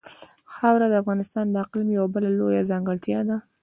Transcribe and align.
خاوره 0.55 0.87
د 0.89 0.93
افغانستان 1.03 1.45
د 1.49 1.55
اقلیم 1.63 1.89
یوه 1.97 2.07
بله 2.13 2.29
لویه 2.39 2.63
ځانګړتیا 2.71 3.19
ده. 3.29 3.37